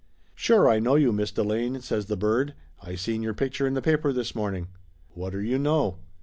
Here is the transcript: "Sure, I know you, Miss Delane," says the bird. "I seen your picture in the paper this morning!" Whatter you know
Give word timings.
"Sure, 0.33 0.67
I 0.67 0.79
know 0.79 0.95
you, 0.95 1.13
Miss 1.13 1.29
Delane," 1.29 1.79
says 1.79 2.07
the 2.07 2.17
bird. 2.17 2.55
"I 2.81 2.95
seen 2.95 3.21
your 3.21 3.35
picture 3.35 3.67
in 3.67 3.75
the 3.75 3.83
paper 3.83 4.11
this 4.11 4.33
morning!" 4.33 4.69
Whatter 5.13 5.43
you 5.43 5.59
know 5.59 5.99